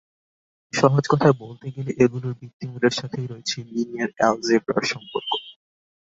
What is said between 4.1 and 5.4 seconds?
অ্যালজেব্রার সম্পর্ক।